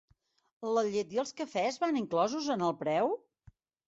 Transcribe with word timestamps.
La 0.77 0.83
llet 0.93 1.11
i 1.17 1.19
els 1.23 1.33
cafès 1.41 1.77
van 1.83 1.99
inclosos 2.01 2.47
en 2.55 2.65
el 2.69 2.73
preu? 2.81 3.13